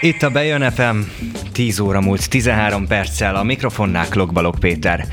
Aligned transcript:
Itt 0.00 0.22
a 0.22 0.30
Bejön 0.30 0.70
FM, 0.70 0.98
10 1.52 1.80
óra 1.80 2.00
múlt 2.00 2.28
13 2.28 2.86
perccel, 2.86 3.36
a 3.36 3.42
mikrofonnál 3.42 4.08
Klokbalok 4.08 4.56
Péter. 4.60 5.06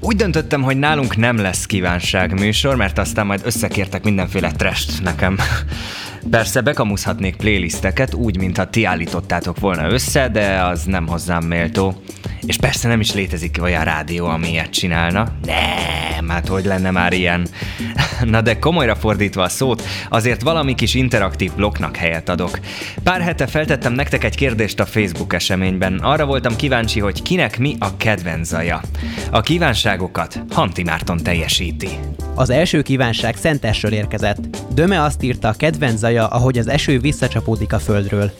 Úgy 0.00 0.16
döntöttem, 0.16 0.62
hogy 0.62 0.76
nálunk 0.76 1.16
nem 1.16 1.36
lesz 1.36 1.66
kívánság 1.66 2.38
műsor, 2.38 2.76
mert 2.76 2.98
aztán 2.98 3.26
majd 3.26 3.40
összekértek 3.44 4.04
mindenféle 4.04 4.52
trest 4.52 5.02
nekem. 5.02 5.38
Persze 6.30 6.60
bekamuszhatnék 6.60 7.36
playlisteket 7.36 8.14
úgy, 8.14 8.38
mintha 8.38 8.70
ti 8.70 8.84
állítottátok 8.84 9.60
volna 9.60 9.90
össze, 9.90 10.28
de 10.28 10.62
az 10.62 10.84
nem 10.84 11.06
hozzám 11.06 11.44
méltó. 11.44 12.02
És 12.46 12.56
persze 12.56 12.88
nem 12.88 13.00
is 13.00 13.14
létezik 13.14 13.58
olyan 13.60 13.84
rádió, 13.84 14.26
ami 14.26 14.48
ilyet 14.50 14.70
csinálna. 14.70 15.32
Nem, 16.20 16.28
hát 16.28 16.48
hogy 16.48 16.64
lenne 16.64 16.90
már 16.90 17.12
ilyen. 17.12 17.48
Na 18.24 18.40
de 18.40 18.58
komolyra 18.58 18.96
fordítva 18.96 19.42
a 19.42 19.48
szót, 19.48 19.82
azért 20.08 20.42
valami 20.42 20.74
kis 20.74 20.94
interaktív 20.94 21.52
blokknak 21.52 21.96
helyet 21.96 22.28
adok. 22.28 22.58
Pár 23.02 23.20
hete 23.20 23.46
feltettem 23.46 23.92
nektek 23.92 24.24
egy 24.24 24.36
kérdést 24.36 24.80
a 24.80 24.86
Facebook 24.86 25.34
eseményben. 25.34 25.98
Arra 25.98 26.26
voltam 26.26 26.56
kíváncsi, 26.56 27.00
hogy 27.00 27.22
kinek 27.22 27.58
mi 27.58 27.76
a 27.78 27.96
kedvenc 27.96 28.46
zaja. 28.48 28.80
A 29.30 29.40
kívánságokat 29.40 30.42
Hanti 30.50 30.82
Márton 30.82 31.16
teljesíti. 31.16 31.88
Az 32.34 32.50
első 32.50 32.82
kívánság 32.82 33.36
Szentesről 33.36 33.92
érkezett. 33.92 34.56
Döme 34.74 35.02
azt 35.02 35.22
írta, 35.22 35.52
kedvenc 35.52 35.98
zaja, 35.98 36.26
ahogy 36.26 36.58
az 36.58 36.68
eső 36.68 36.98
visszacsapódik 36.98 37.72
a 37.72 37.78
földről. 37.78 38.32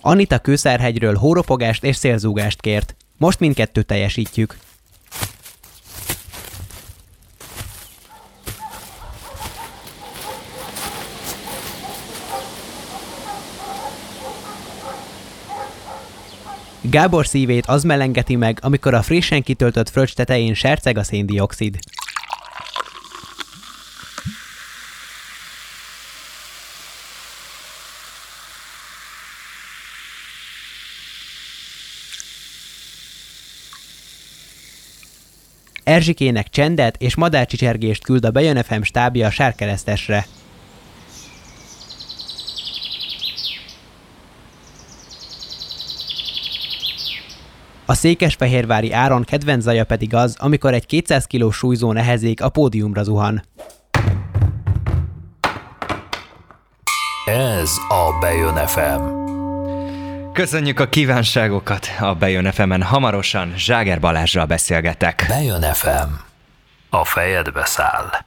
Anita 0.00 0.38
Kőszárhegyről 0.38 1.14
hórofogást 1.14 1.84
és 1.84 1.96
szélzúgást 1.96 2.60
kért. 2.60 2.96
Most 3.16 3.40
mindkettőt 3.40 3.86
teljesítjük. 3.86 4.56
Gábor 16.80 17.26
szívét 17.26 17.66
az 17.66 17.82
melengeti 17.82 18.36
meg, 18.36 18.58
amikor 18.62 18.94
a 18.94 19.02
frissen 19.02 19.42
kitöltött 19.42 19.88
fröccs 19.88 20.14
tetején 20.14 20.54
serceg 20.54 20.98
a 20.98 21.02
széndiokszid. 21.02 21.78
Erzsikének 35.88 36.48
csendet 36.48 36.96
és 36.96 37.14
madárcsicsergést 37.16 38.02
küld 38.02 38.24
a 38.24 38.30
Bejön 38.30 38.62
FM 38.62 38.82
stábja 38.82 39.26
a 39.26 39.30
sárkeresztesre. 39.30 40.26
A 47.86 47.94
székesfehérvári 47.94 48.92
Áron 48.92 49.24
kedvenc 49.24 49.62
zaja 49.62 49.84
pedig 49.84 50.14
az, 50.14 50.36
amikor 50.38 50.74
egy 50.74 50.86
200 50.86 51.26
kg 51.26 51.52
súlyzó 51.52 51.92
nehezék 51.92 52.42
a 52.42 52.48
pódiumra 52.48 53.02
zuhan. 53.02 53.42
Ez 57.26 57.70
a 57.88 58.18
Bejön 58.20 58.54
FM. 58.66 59.17
Köszönjük 60.38 60.80
a 60.80 60.88
kívánságokat 60.88 61.86
a 62.00 62.14
Bejön 62.14 62.52
FM-en. 62.52 62.82
Hamarosan 62.82 63.52
Zságer 63.56 64.00
Balázsral 64.00 64.46
beszélgetek. 64.46 65.24
Bejön 65.28 65.62
FM. 65.62 66.12
A 66.90 67.04
fejedbe 67.04 67.64
száll. 67.64 68.24